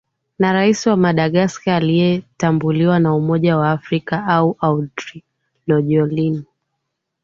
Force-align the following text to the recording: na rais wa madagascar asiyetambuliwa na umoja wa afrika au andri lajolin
na 0.39 0.53
rais 0.53 0.85
wa 0.87 0.97
madagascar 0.97 1.77
asiyetambuliwa 1.83 2.99
na 2.99 3.15
umoja 3.15 3.57
wa 3.57 3.71
afrika 3.71 4.27
au 4.27 4.57
andri 4.61 5.23
lajolin 5.67 6.43